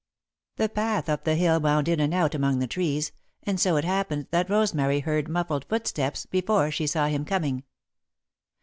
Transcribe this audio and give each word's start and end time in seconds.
The 0.55 0.67
path 0.67 1.09
up 1.09 1.25
the 1.25 1.35
hill 1.35 1.59
wound 1.59 1.87
in 1.87 1.99
and 1.99 2.11
out 2.11 2.33
among 2.33 2.57
the 2.57 2.65
trees, 2.65 3.11
and 3.43 3.59
so 3.59 3.75
it 3.77 3.85
happened 3.85 4.29
that 4.31 4.49
Rosemary 4.49 5.01
heard 5.01 5.27
muffled 5.29 5.63
footsteps 5.65 6.25
before 6.25 6.71
she 6.71 6.87
saw 6.87 7.05
him 7.05 7.23
coming. 7.23 7.61